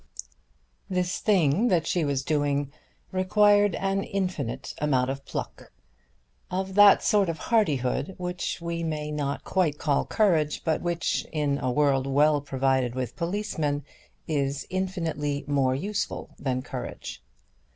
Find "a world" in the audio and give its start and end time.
11.59-12.07